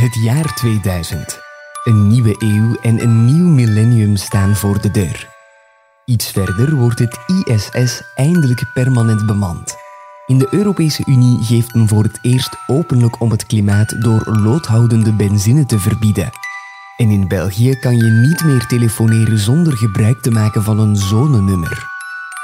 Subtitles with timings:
[0.00, 1.40] Het jaar 2000.
[1.84, 5.28] Een nieuwe eeuw en een nieuw millennium staan voor de deur.
[6.04, 9.74] Iets verder wordt het ISS eindelijk permanent bemand.
[10.26, 15.12] In de Europese Unie geeft men voor het eerst openlijk om het klimaat door loodhoudende
[15.12, 16.30] benzine te verbieden.
[16.96, 21.86] En in België kan je niet meer telefoneren zonder gebruik te maken van een zonenummer.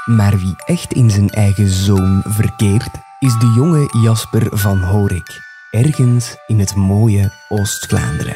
[0.05, 6.35] Maar wie echt in zijn eigen zoon verkeert, is de jonge Jasper van Horik, ergens
[6.45, 8.35] in het mooie Oost-Vlaanderen.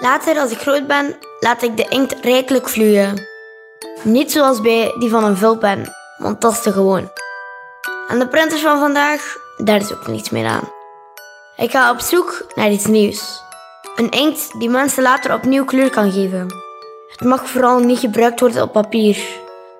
[0.00, 3.26] Later, als ik groot ben, laat ik de inkt rijkelijk vloeien.
[4.02, 7.10] Niet zoals bij die van een vulpen, want dat is te gewoon.
[8.08, 10.68] En de printers van vandaag, daar is ook niets meer aan.
[11.56, 13.42] Ik ga op zoek naar iets nieuws.
[13.96, 16.46] Een inkt die mensen later opnieuw kleur kan geven.
[17.08, 19.24] Het mag vooral niet gebruikt worden op papier,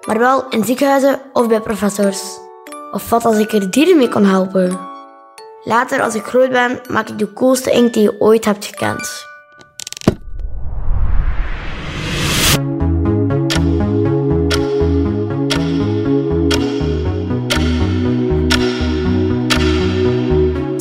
[0.06, 2.22] maar wel in ziekenhuizen of bij professors.
[2.92, 4.97] Of wat als ik er dieren mee kan helpen?
[5.64, 9.27] Later, als ik groot ben, maak ik de coolste inkt die je ooit hebt gekend.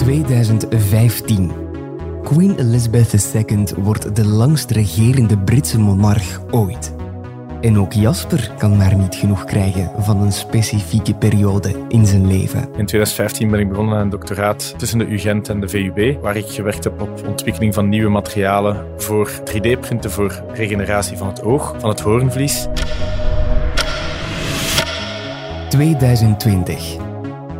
[0.05, 1.65] ...2015.
[2.23, 6.96] Queen Elizabeth II wordt de langst regerende Britse monarch ooit.
[7.61, 12.59] En ook Jasper kan maar niet genoeg krijgen van een specifieke periode in zijn leven.
[12.59, 16.35] In 2015 ben ik begonnen aan een doctoraat tussen de UGent en de VUB, waar
[16.35, 21.75] ik gewerkt heb op ontwikkeling van nieuwe materialen voor 3D-printen voor regeneratie van het oog,
[21.79, 22.67] van het hoornvlies.
[25.69, 26.95] 2020.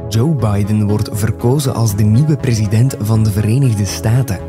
[0.10, 4.40] Joe Biden wordt verkozen als de nieuwe president van de Verenigde Staten.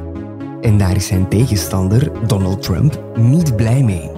[0.60, 4.17] En daar is zijn tegenstander, Donald Trump, niet blij mee.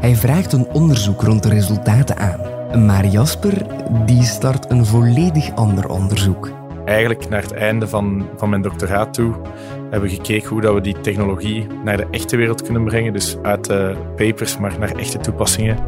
[0.00, 2.40] Hij vraagt een onderzoek rond de resultaten aan.
[2.86, 3.66] Maar Jasper
[4.06, 6.50] die start een volledig ander onderzoek.
[6.84, 9.34] Eigenlijk naar het einde van, van mijn doctoraat toe
[9.90, 13.12] hebben we gekeken hoe dat we die technologie naar de echte wereld kunnen brengen.
[13.12, 15.78] Dus uit de papers, maar naar echte toepassingen.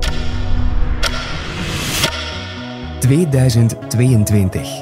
[3.01, 4.81] 2022.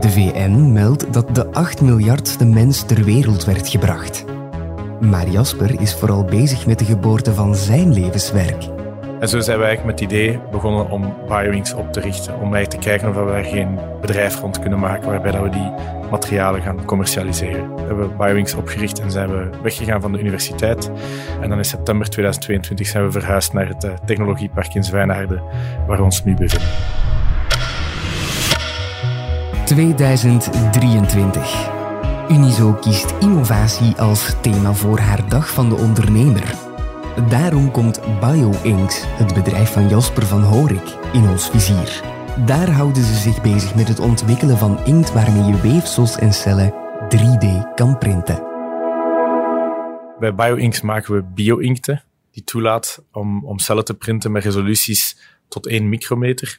[0.00, 4.25] De VN meldt dat de 8 miljardste mens ter wereld werd gebracht.
[5.00, 8.64] Maar Jasper is vooral bezig met de geboorte van zijn levenswerk.
[9.20, 12.34] En zo zijn we eigenlijk met het idee begonnen om BioWings op te richten.
[12.34, 15.48] Om eigenlijk te kijken of we er geen bedrijf rond kunnen maken waarbij dat we
[15.48, 15.72] die
[16.10, 17.74] materialen gaan commercialiseren.
[17.74, 20.90] We hebben BioWings opgericht en zijn we weggegaan van de universiteit.
[21.40, 25.42] En dan in september 2022 zijn we verhuisd naar het eh, technologiepark in Zwijnaarden,
[25.86, 26.68] waar we ons nu bevinden.
[29.64, 31.75] 2023.
[32.30, 36.54] Unizo kiest innovatie als thema voor haar Dag van de Ondernemer.
[37.28, 42.02] Daarom komt BioInks, het bedrijf van Jasper van Horik, in ons vizier.
[42.46, 46.74] Daar houden ze zich bezig met het ontwikkelen van inkt waarmee je weefsels en cellen
[47.16, 48.42] 3D kan printen.
[50.18, 55.16] Bij BioInks maken we bio-inkten die toelaat om, om cellen te printen met resoluties
[55.48, 56.58] tot 1 micrometer.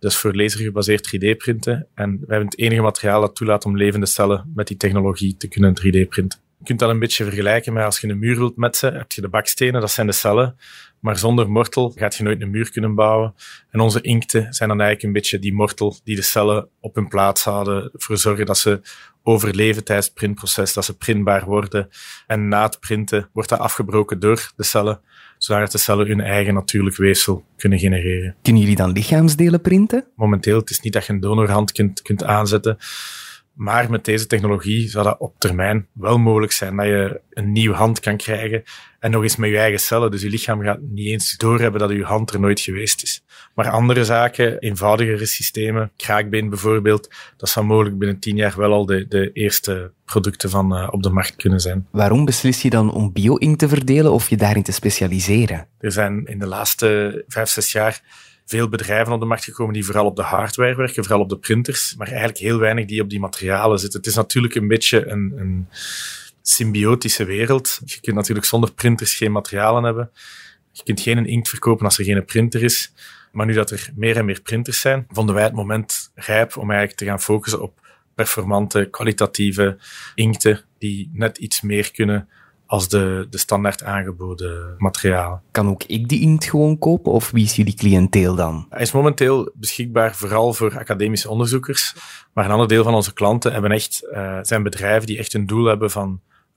[0.00, 1.86] Is voor lasergebaseerd 3D-printen.
[1.94, 5.48] En we hebben het enige materiaal dat toelaat om levende cellen met die technologie te
[5.48, 6.38] kunnen 3D-printen.
[6.58, 9.20] Je kunt dat een beetje vergelijken met als je een muur wilt metsen, heb je
[9.20, 10.56] de bakstenen, dat zijn de cellen.
[11.00, 13.34] Maar zonder mortel gaat je nooit een muur kunnen bouwen.
[13.70, 17.08] En onze inkten zijn dan eigenlijk een beetje die mortel die de cellen op hun
[17.08, 18.80] plaats houden, ervoor zorgen dat ze
[19.22, 21.88] overleven tijdens het printproces, dat ze printbaar worden.
[22.26, 25.00] En na het printen wordt dat afgebroken door de cellen,
[25.38, 28.34] zodat de cellen hun eigen natuurlijk weefsel kunnen genereren.
[28.42, 30.04] Kunnen jullie dan lichaamsdelen printen?
[30.16, 32.78] Momenteel, het is niet dat je een donorhand kunt, kunt aanzetten.
[33.58, 37.74] Maar met deze technologie zou dat op termijn wel mogelijk zijn dat je een nieuwe
[37.74, 38.62] hand kan krijgen.
[39.00, 40.10] En nog eens met je eigen cellen.
[40.10, 43.22] Dus je lichaam gaat niet eens doorhebben dat je hand er nooit geweest is.
[43.54, 48.86] Maar andere zaken, eenvoudigere systemen, kraakbeen bijvoorbeeld, dat zou mogelijk binnen tien jaar wel al
[48.86, 51.86] de, de eerste producten van uh, op de markt kunnen zijn.
[51.90, 55.66] Waarom beslis je dan om bio-ink te verdelen of je daarin te specialiseren?
[55.78, 58.02] Er zijn in de laatste vijf, zes jaar
[58.48, 61.38] veel bedrijven op de markt gekomen die vooral op de hardware werken, vooral op de
[61.38, 63.98] printers, maar eigenlijk heel weinig die op die materialen zitten.
[63.98, 65.68] Het is natuurlijk een beetje een, een
[66.42, 67.80] symbiotische wereld.
[67.84, 70.10] Je kunt natuurlijk zonder printers geen materialen hebben.
[70.72, 72.92] Je kunt geen inkt verkopen als er geen printer is.
[73.32, 76.70] Maar nu dat er meer en meer printers zijn, vonden wij het moment rijp om
[76.70, 77.80] eigenlijk te gaan focussen op
[78.14, 79.78] performante, kwalitatieve
[80.14, 82.28] inkten die net iets meer kunnen
[82.68, 85.42] als de, de standaard aangeboden materialen.
[85.50, 88.66] Kan ook ik die inkt gewoon kopen of wie is jullie cliënteel dan?
[88.70, 91.94] Hij is momenteel beschikbaar vooral voor academische onderzoekers,
[92.32, 95.46] maar een ander deel van onze klanten hebben echt, uh, zijn bedrijven die echt een
[95.46, 96.08] doel hebben van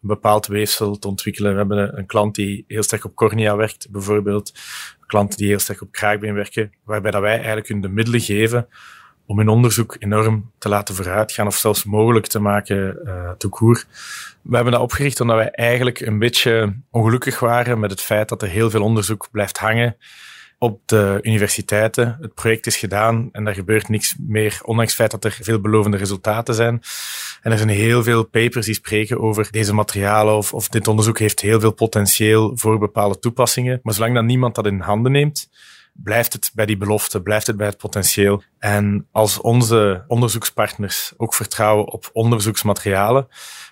[0.01, 1.51] een bepaald weefsel te ontwikkelen.
[1.51, 4.53] We hebben een klant die heel sterk op cornea werkt, bijvoorbeeld.
[5.05, 8.67] Klanten die heel sterk op kraakbeen werken, waarbij dat wij eigenlijk hun de middelen geven
[9.25, 13.75] om hun onderzoek enorm te laten vooruitgaan of zelfs mogelijk te maken uh.
[14.41, 18.41] We hebben dat opgericht omdat wij eigenlijk een beetje ongelukkig waren met het feit dat
[18.41, 19.97] er heel veel onderzoek blijft hangen
[20.61, 22.17] op de universiteiten.
[22.21, 25.97] Het project is gedaan en er gebeurt niks meer, ondanks het feit dat er veelbelovende
[25.97, 26.81] resultaten zijn.
[27.41, 31.19] En er zijn heel veel papers die spreken over deze materialen of, of dit onderzoek
[31.19, 33.79] heeft heel veel potentieel voor bepaalde toepassingen.
[33.83, 35.49] Maar zolang dat niemand dat in handen neemt,
[35.93, 38.43] blijft het bij die belofte, blijft het bij het potentieel.
[38.59, 43.27] En als onze onderzoekspartners ook vertrouwen op onderzoeksmaterialen,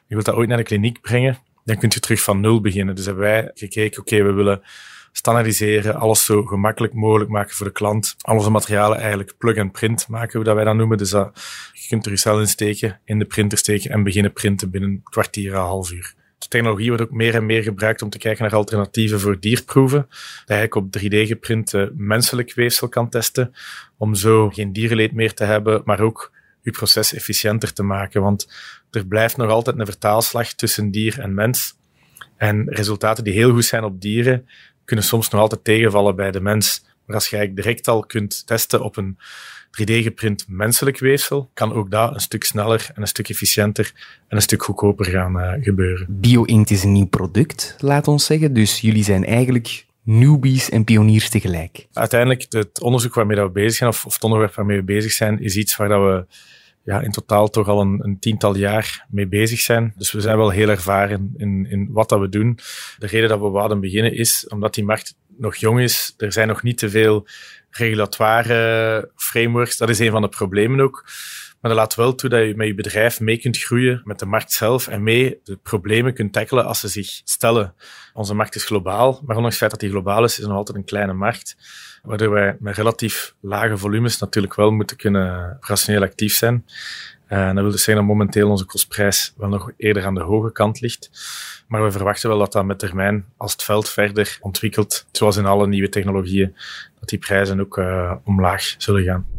[0.07, 2.95] je wilt dat ooit naar de kliniek brengen, dan kunt je terug van nul beginnen.
[2.95, 4.61] Dus hebben wij gekeken, oké, we willen
[5.11, 8.15] standaardiseren, alles zo gemakkelijk mogelijk maken voor de klant.
[8.21, 10.97] Al onze materialen eigenlijk plug-and-print maken, hoe dat wij dat noemen.
[10.97, 11.41] Dus dat,
[11.73, 14.89] je kunt er je cel in steken, in de printer steken en beginnen printen binnen
[14.89, 16.17] een kwartier, een half uur.
[16.39, 20.07] De technologie wordt ook meer en meer gebruikt om te kijken naar alternatieven voor dierproeven.
[20.45, 23.53] Dat je op 3D geprinte menselijk weefsel kan testen,
[23.97, 26.31] om zo geen dierenleed meer te hebben, maar ook
[26.61, 28.21] je proces efficiënter te maken.
[28.21, 28.53] Want
[28.91, 31.77] er blijft nog altijd een vertaalslag tussen dier en mens.
[32.37, 34.47] En resultaten die heel goed zijn op dieren,
[34.85, 36.85] kunnen soms nog altijd tegenvallen bij de mens.
[37.09, 39.17] Maar als je eigenlijk direct al kunt testen op een
[39.81, 43.91] 3D-geprint menselijk weefsel, kan ook dat een stuk sneller en een stuk efficiënter
[44.27, 46.05] en een stuk goedkoper gaan uh, gebeuren.
[46.09, 48.53] BioInkt is een nieuw product, laat ons zeggen.
[48.53, 51.87] Dus jullie zijn eigenlijk newbies en pioniers tegelijk.
[51.93, 55.39] Uiteindelijk, het onderzoek waarmee we bezig zijn, of, of het onderwerp waarmee we bezig zijn,
[55.39, 56.25] is iets waar dat we
[56.83, 59.93] ja, in totaal toch al een, een, tiental jaar mee bezig zijn.
[59.97, 62.59] Dus we zijn wel heel ervaren in, in wat dat we doen.
[62.97, 66.13] De reden dat we wouden beginnen is omdat die markt nog jong is.
[66.17, 67.27] Er zijn nog niet te veel
[67.69, 69.77] regulatoire frameworks.
[69.77, 71.03] Dat is een van de problemen ook.
[71.61, 74.25] Maar dat laat wel toe dat je met je bedrijf mee kunt groeien met de
[74.25, 77.73] markt zelf en mee de problemen kunt tackelen als ze zich stellen.
[78.13, 80.57] Onze markt is globaal, maar ondanks het feit dat die globaal is, is het nog
[80.57, 81.55] altijd een kleine markt
[82.03, 86.65] waardoor wij met relatief lage volumes natuurlijk wel moeten kunnen rationeel actief zijn.
[87.29, 90.51] Uh, dat wil dus zeggen dat momenteel onze kostprijs wel nog eerder aan de hoge
[90.51, 91.09] kant ligt.
[91.67, 95.45] Maar we verwachten wel dat dat met termijn, als het veld verder ontwikkelt, zoals in
[95.45, 96.55] alle nieuwe technologieën,
[96.99, 99.38] dat die prijzen ook uh, omlaag zullen gaan.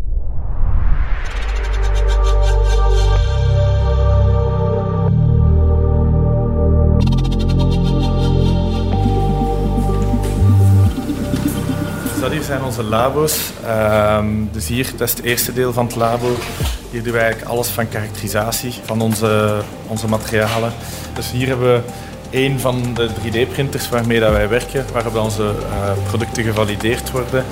[12.51, 13.53] Zijn onze labo's.
[13.65, 14.19] Uh,
[14.53, 16.37] dus hier, dat is het eerste deel van het labo.
[16.91, 20.73] Hier doen wij eigenlijk alles van karakterisatie van onze, onze materialen.
[21.15, 21.83] Dus hier hebben we
[22.31, 27.45] een van de 3D-printers waarmee dat wij werken, waarop onze uh, producten gevalideerd worden.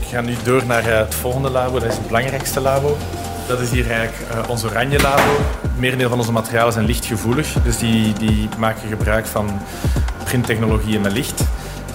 [0.00, 2.96] Ik ga nu door naar uh, het volgende labo, dat is het belangrijkste labo.
[3.48, 5.32] Dat is hier eigenlijk uh, ons oranje labo.
[5.62, 9.60] Het merendeel van onze materialen zijn lichtgevoelig, dus die, die maken gebruik van
[10.24, 11.44] printtechnologieën met licht.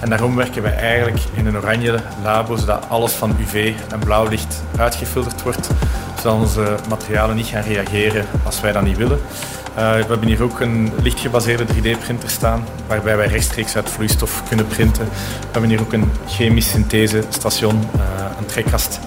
[0.02, 4.28] En daarom werken wij eigenlijk in een oranje labo, zodat alles van UV en blauw
[4.28, 5.68] licht uitgefilterd wordt,
[6.16, 9.18] zodat onze materialen niet gaan reageren als wij dat niet willen.
[9.18, 14.66] Uh, we hebben hier ook een lichtgebaseerde 3D-printer staan, waarbij wij rechtstreeks uit vloeistof kunnen
[14.66, 15.04] printen.
[15.04, 18.02] We hebben hier ook een chemisch synthesestation, uh,
[18.38, 19.00] een trekkast,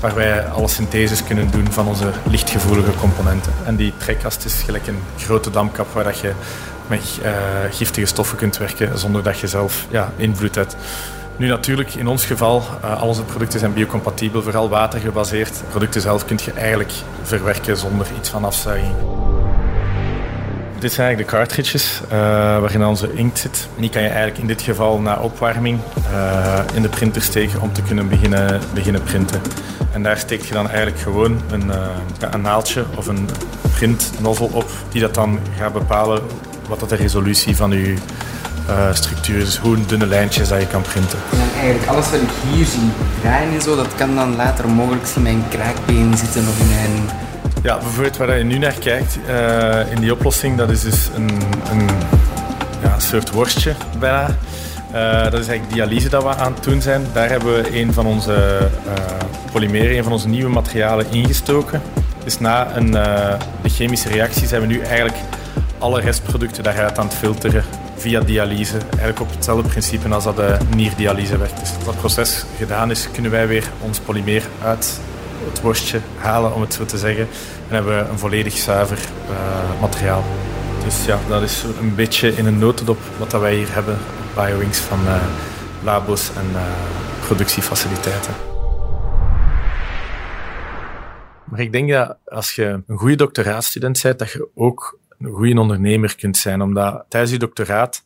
[0.00, 3.52] waar wij alle syntheses kunnen doen van onze lichtgevoelige componenten.
[3.64, 6.32] En die trekkast is gelijk een grote damkap waar dat je
[6.86, 7.30] met uh,
[7.70, 10.76] giftige stoffen kunt werken zonder dat je zelf ja, invloed hebt.
[11.36, 15.62] Nu natuurlijk, in ons geval, uh, al onze producten zijn biocompatibel, vooral watergebaseerd.
[15.68, 19.19] Producten zelf kun je eigenlijk verwerken zonder iets van afzuiging.
[20.80, 22.10] Dit zijn eigenlijk de cartridges uh,
[22.58, 23.68] waarin onze inkt zit.
[23.76, 25.78] die kan je eigenlijk in dit geval na opwarming
[26.12, 29.40] uh, in de printer steken om te kunnen beginnen, beginnen printen.
[29.92, 31.86] En daar steek je dan eigenlijk gewoon een, uh,
[32.30, 33.28] een naaldje of een
[33.74, 36.22] printnozzle op die dat dan gaat bepalen
[36.68, 37.94] wat dat de resolutie van je
[38.92, 39.56] structuur is.
[39.56, 41.18] Hoe dunne lijntjes dat je kan printen.
[41.32, 45.06] En eigenlijk alles wat ik hier zie draaien en zo, dat kan dan later mogelijk
[45.16, 47.28] in mijn kraakbeen zitten of in mijn...
[47.62, 51.30] Ja, bijvoorbeeld waar je nu naar kijkt uh, in die oplossing, dat is dus een,
[51.70, 51.88] een
[52.82, 54.26] ja, soort worstje bijna.
[54.94, 57.06] Uh, dat is eigenlijk dialyse dat we aan het doen zijn.
[57.12, 58.68] Daar hebben we een van onze
[59.52, 61.82] polymeren, een van onze nieuwe materialen ingestoken.
[62.24, 62.90] Dus na een,
[63.62, 65.18] de chemische reactie zijn we nu eigenlijk
[65.78, 67.64] alle restproducten daaruit aan het filteren
[67.96, 68.76] via dialyse.
[68.90, 71.60] Eigenlijk op hetzelfde principe als dat de nierdialyse werkt.
[71.60, 75.00] Dus als dat proces gedaan is, kunnen wij weer ons polymeer uit
[75.48, 77.28] het worstje halen, om het zo te zeggen.
[77.68, 78.98] En hebben we een volledig zuiver
[79.30, 80.24] uh, materiaal.
[80.84, 83.98] Dus ja, dat is een beetje in een notendop wat dat wij hier hebben
[84.34, 85.22] BioWings van uh,
[85.82, 86.62] labo's en uh,
[87.26, 88.34] productiefaciliteiten.
[91.44, 95.60] Maar ik denk dat als je een goede doctoraatstudent bent, dat je ook een goede
[95.60, 96.62] ondernemer kunt zijn.
[96.62, 98.04] Omdat tijdens je doctoraat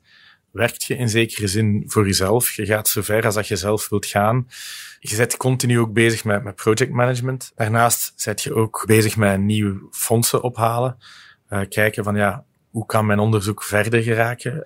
[0.54, 2.50] werkt je in zekere zin voor jezelf.
[2.50, 4.48] Je gaat zo ver als dat je zelf wilt gaan.
[5.00, 7.52] Je bent continu ook bezig met, met project management.
[7.54, 10.96] Daarnaast zet je ook bezig met nieuwe fondsen ophalen.
[11.50, 14.64] Uh, kijken van ja, hoe kan mijn onderzoek verder geraken?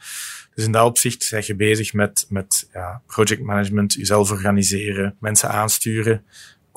[0.54, 5.48] Dus in dat opzicht ben je bezig met, met ja, project management, jezelf organiseren, mensen
[5.48, 6.24] aansturen,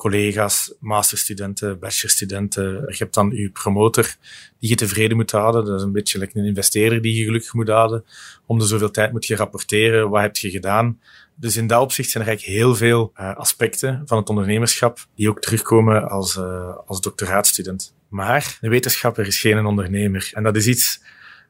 [0.02, 2.64] collega's, masterstudenten, bachelorstudenten.
[2.72, 4.14] Je hebt dan je promotor
[4.58, 5.64] die je tevreden moet houden.
[5.64, 8.04] Dat is een beetje like een investeerder die je gelukkig moet houden.
[8.46, 10.10] Om de zoveel tijd moet je rapporteren.
[10.10, 11.00] Wat heb je gedaan?
[11.34, 15.28] Dus in dat opzicht zijn er eigenlijk heel veel uh, aspecten van het ondernemerschap die
[15.28, 17.94] ook terugkomen als, uh, als doctoraatstudent.
[18.08, 20.30] Maar een wetenschapper is geen ondernemer.
[20.32, 21.00] En dat is iets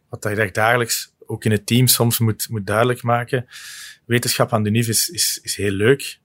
[0.08, 3.46] wat je dagelijks ook in het team soms moet, moet duidelijk maken.
[4.04, 6.18] Wetenschap aan de NIF is, is, is heel leuk,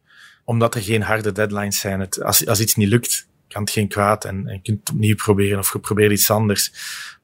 [0.47, 1.99] omdat er geen harde deadlines zijn.
[1.99, 5.15] Het, als, als iets niet lukt, kan het geen kwaad en, je kunt het opnieuw
[5.15, 6.71] proberen of je probeert iets anders.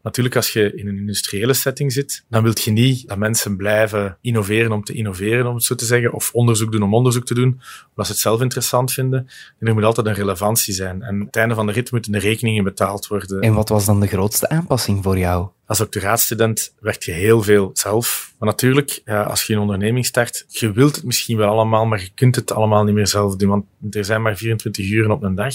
[0.02, 4.18] Natuurlijk, als je in een industriële setting zit, dan wil je niet dat mensen blijven
[4.22, 7.34] innoveren om te innoveren, om het zo te zeggen, of onderzoek doen om onderzoek te
[7.34, 9.28] doen, omdat ze het zelf interessant vinden.
[9.60, 11.02] En er moet altijd een relevantie zijn.
[11.02, 13.42] En op het einde van de rit moeten de rekeningen betaald worden.
[13.42, 15.48] En wat was dan de grootste aanpassing voor jou?
[15.66, 18.34] Als doctoraatstudent werk je heel veel zelf.
[18.40, 22.10] Maar natuurlijk, als je een onderneming start, je wilt het misschien wel allemaal, maar je
[22.14, 25.36] kunt het allemaal niet meer zelf doen, want er zijn maar 24 uur op een
[25.36, 25.54] dag.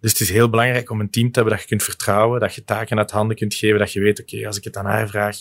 [0.00, 2.54] Dus het is heel belangrijk om een team te hebben dat je kunt vertrouwen, dat
[2.54, 5.08] je taken uit handen kunt geven, dat je weet, oké, als ik het aan haar
[5.08, 5.36] vraag,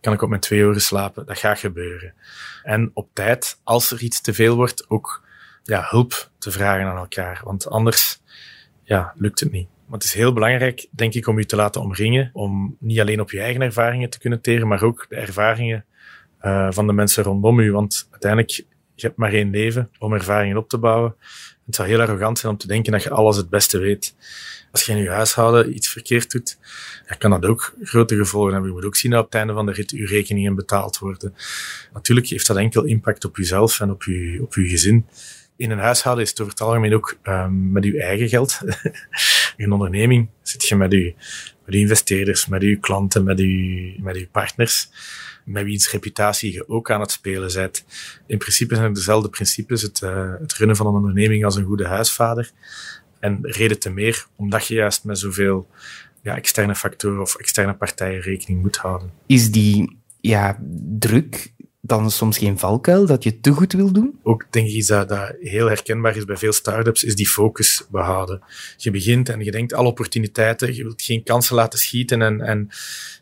[0.00, 1.26] kan ik op mijn twee uur slapen.
[1.26, 2.14] Dat gaat gebeuren.
[2.62, 5.26] En op tijd, als er iets te veel wordt, ook
[5.62, 7.40] ja, hulp te vragen aan elkaar.
[7.44, 8.20] Want anders
[8.82, 9.68] ja, lukt het niet.
[9.88, 13.20] Maar het is heel belangrijk, denk ik, om je te laten omringen, om niet alleen
[13.20, 15.84] op je eigen ervaringen te kunnen teren, maar ook de ervaringen
[16.42, 17.72] uh, van de mensen rondom u.
[17.72, 18.52] Want uiteindelijk,
[18.94, 21.14] je hebt maar één leven om ervaringen op te bouwen.
[21.66, 24.14] Het zou heel arrogant zijn om te denken dat je alles het beste weet.
[24.72, 26.58] Als je in je huishouden iets verkeerd doet,
[27.06, 28.70] dan kan dat ook grote gevolgen hebben.
[28.70, 31.34] Je moet ook zien dat op het einde van de rit je rekeningen betaald worden.
[31.92, 35.06] Natuurlijk heeft dat enkel impact op jezelf en op je, op je gezin.
[35.56, 38.60] In een huishouden is het over het algemeen ook um, met je eigen geld.
[39.64, 41.14] een onderneming zit je met je,
[41.64, 44.88] met je investeerders, met je klanten, met je, met je partners
[45.48, 47.84] met wiens reputatie je ook aan het spelen bent.
[48.26, 51.64] In principe zijn het dezelfde principes, het, uh, het runnen van een onderneming als een
[51.64, 52.50] goede huisvader.
[53.20, 55.68] En reden te meer, omdat je juist met zoveel
[56.22, 59.12] ja, externe factoren of externe partijen rekening moet houden.
[59.26, 60.58] Is die ja,
[60.98, 61.52] druk
[61.88, 64.18] dan soms geen valkuil dat je te goed wil doen?
[64.22, 67.86] Ook denk ik iets dat, dat heel herkenbaar is bij veel start-ups, is die focus
[67.90, 68.42] behouden.
[68.76, 72.68] Je begint en je denkt alle opportuniteiten, je wilt geen kansen laten schieten en, en,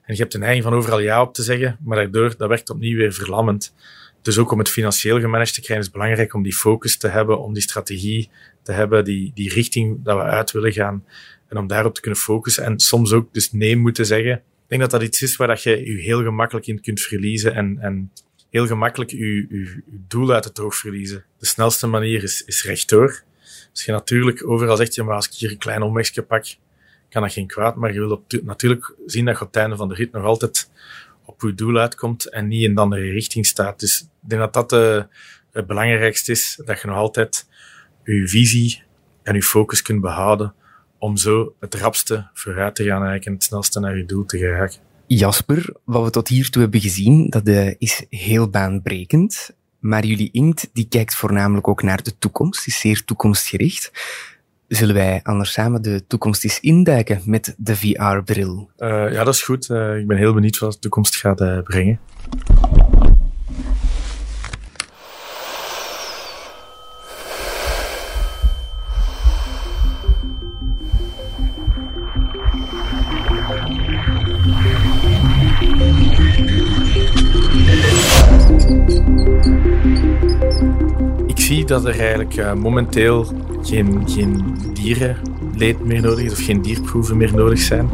[0.02, 2.70] en je hebt de neiging van overal ja op te zeggen, maar daardoor, dat werkt
[2.70, 3.74] opnieuw weer verlammend.
[4.22, 7.40] Dus ook om het financieel gemanaged te krijgen is belangrijk om die focus te hebben,
[7.40, 8.30] om die strategie
[8.62, 11.04] te hebben, die, die richting dat we uit willen gaan
[11.48, 14.32] en om daarop te kunnen focussen en soms ook dus nee moeten zeggen.
[14.32, 17.54] Ik denk dat dat iets is waar dat je je heel gemakkelijk in kunt verliezen
[17.54, 18.10] en, en
[18.50, 21.24] heel gemakkelijk je, je, doel uit het oog verliezen.
[21.38, 23.22] De snelste manier is, is rechtdoor.
[23.70, 26.44] Als je natuurlijk overal zegt, ja, maar als ik hier een klein omwegje pak,
[27.08, 27.76] kan dat geen kwaad.
[27.76, 30.24] Maar je wil op, natuurlijk zien dat je op het einde van de rit nog
[30.24, 30.70] altijd
[31.24, 33.80] op je doel uitkomt en niet in een andere richting staat.
[33.80, 35.06] Dus ik denk dat dat de,
[35.52, 37.46] het belangrijkste is, dat je nog altijd
[38.04, 38.82] je visie
[39.22, 40.54] en je focus kunt behouden
[40.98, 44.85] om zo het rapste vooruit te gaan en het snelste naar je doel te geraken.
[45.06, 49.54] Jasper, wat we tot hiertoe hebben gezien, dat uh, is heel baanbrekend.
[49.78, 53.90] Maar jullie inkt die kijkt voornamelijk ook naar de toekomst, is zeer toekomstgericht.
[54.68, 58.70] Zullen wij anders samen de toekomst eens induiken met de VR-bril?
[58.78, 59.68] Uh, ja, dat is goed.
[59.68, 62.00] Uh, ik ben heel benieuwd wat de toekomst gaat brengen.
[81.68, 83.26] Dat er eigenlijk uh, momenteel
[83.62, 87.88] geen, geen dierenleed meer nodig is of geen dierproeven meer nodig zijn.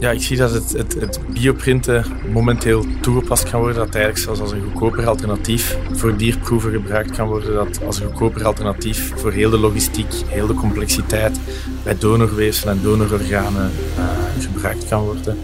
[0.00, 3.78] Ja, ik zie dat het, het, het bioprinten momenteel toegepast kan worden.
[3.78, 7.54] Dat eigenlijk zelfs als een goedkoper alternatief voor dierproeven gebruikt kan worden.
[7.54, 11.40] Dat als een goedkoper alternatief voor heel de logistiek, heel de complexiteit
[11.82, 15.36] bij donorweefsel en donororganen uh, gebruikt kan worden.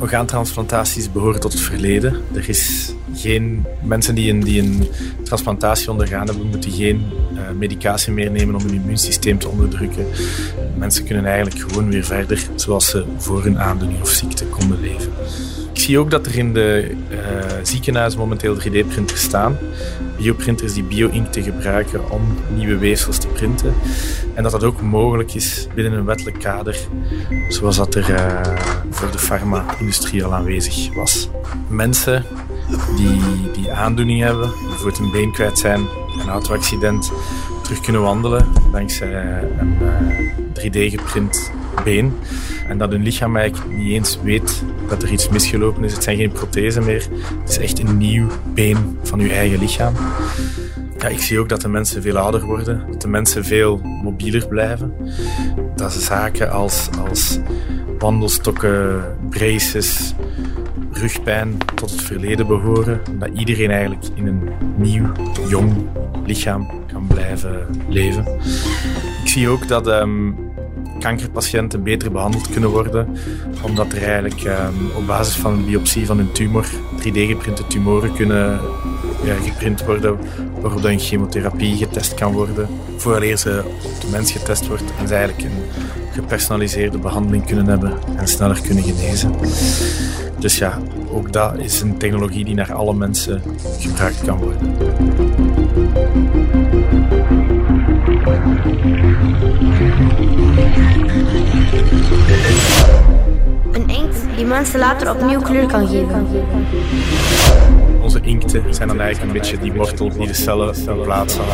[0.00, 2.22] Orgaantransplantaties behoren tot het verleden.
[2.34, 4.88] Er is geen mensen die een, die een
[5.24, 7.04] transplantatie ondergaan hebben, moeten geen
[7.34, 10.06] uh, medicatie meer nemen om hun immuunsysteem te onderdrukken.
[10.76, 15.12] Mensen kunnen eigenlijk gewoon weer verder zoals ze voor hun aandoening of ziekte konden leven.
[15.80, 17.18] Zie ook dat er in de uh,
[17.62, 19.58] ziekenhuizen momenteel 3D-printers staan.
[20.16, 22.22] Bioprinters die bio-inkt gebruiken om
[22.54, 23.74] nieuwe weefsels te printen.
[24.34, 26.76] En dat dat ook mogelijk is binnen een wettelijk kader,
[27.48, 28.40] zoals dat er uh,
[28.90, 31.28] voor de farma-industrie al aanwezig was.
[31.68, 32.24] Mensen
[32.96, 33.20] die,
[33.52, 35.80] die aandoening hebben, bijvoorbeeld een been kwijt zijn,
[36.20, 37.12] een auto-accident,
[37.62, 39.78] terug kunnen wandelen dankzij een
[40.58, 41.50] 3D-geprint
[41.84, 42.12] been.
[42.68, 45.92] En dat hun lichaam eigenlijk niet eens weet dat er iets misgelopen is.
[45.92, 47.06] Het zijn geen prothesen meer.
[47.40, 49.94] Het is echt een nieuw been van uw eigen lichaam.
[50.98, 54.46] Ja, ik zie ook dat de mensen veel ouder worden, dat de mensen veel mobieler
[54.46, 54.94] blijven.
[55.76, 57.38] Dat ze zaken als, als
[57.98, 60.14] wandelstokken, braces,
[60.92, 63.00] rugpijn tot het verleden behoren.
[63.18, 65.12] Dat iedereen eigenlijk in een nieuw,
[65.48, 65.72] jong
[66.26, 68.24] lichaam kan blijven leven.
[69.22, 70.49] Ik zie ook dat um,
[71.00, 73.16] kankerpatiënten beter behandeld kunnen worden,
[73.62, 76.66] omdat er eigenlijk um, op basis van een biopsie van een tumor
[76.98, 78.60] 3D-geprinte tumoren kunnen
[79.24, 80.18] ja, geprint worden,
[80.60, 85.14] waarop dan chemotherapie getest kan worden, vooraleer ze op de mens getest wordt en ze
[85.14, 85.58] eigenlijk een
[86.12, 89.32] gepersonaliseerde behandeling kunnen hebben en sneller kunnen genezen.
[90.38, 90.78] Dus ja,
[91.12, 93.42] ook dat is een technologie die naar alle mensen
[93.78, 94.76] gebruikt kan worden.
[103.72, 106.26] Een inkt die mensen later opnieuw kleur kan geven.
[108.02, 111.44] Onze inkten zijn dan eigenlijk een beetje die wortel die de cellen verplaatsen.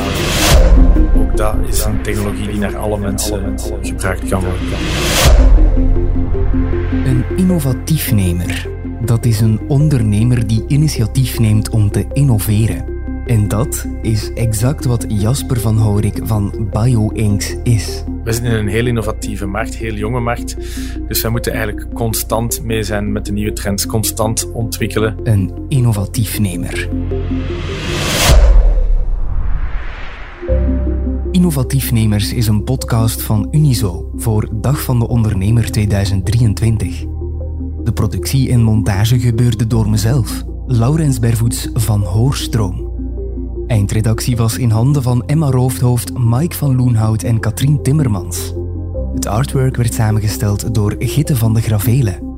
[1.16, 4.78] Ook dat is een technologie die naar alle mensen gebruikt kan worden.
[7.04, 8.68] Een innovatiefnemer.
[9.00, 12.95] Dat is een ondernemer die initiatief neemt om te innoveren.
[13.26, 18.04] En dat is exact wat Jasper van Horik van BioInks is.
[18.24, 20.56] We zitten in een heel innovatieve markt, heel jonge markt.
[21.08, 25.16] Dus we moeten eigenlijk constant mee zijn met de nieuwe trends, constant ontwikkelen.
[25.22, 26.88] Een innovatiefnemer.
[31.30, 37.04] Innovatiefnemers is een podcast van Unizo voor Dag van de Ondernemer 2023.
[37.84, 42.95] De productie en montage gebeurde door mezelf, Laurens Bervoets van Hoorstroom.
[43.66, 48.52] Eindredactie was in handen van Emma Roofdhoofd, Mike van Loenhout en Katrien Timmermans.
[49.14, 52.34] Het artwork werd samengesteld door Gitte van de Gravelen.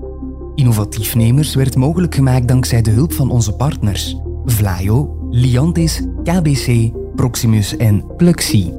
[0.55, 8.05] Innovatiefnemers werd mogelijk gemaakt dankzij de hulp van onze partners Vlaio, Liantis, KBC, Proximus en
[8.17, 8.71] Pluxy.